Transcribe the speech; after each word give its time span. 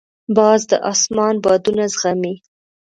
باز 0.37 0.61
د 0.71 0.73
اسمان 0.91 1.35
بادونه 1.43 1.83
زغمي 1.93 2.35